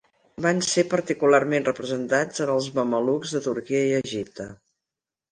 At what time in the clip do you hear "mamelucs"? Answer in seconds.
2.77-3.33